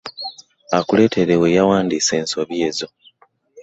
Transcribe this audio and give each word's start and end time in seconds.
Akuleetere 0.77 1.33
we 1.41 1.47
yawandiika 1.57 2.11
ensobi 2.21 2.55
ezo. 2.67 2.87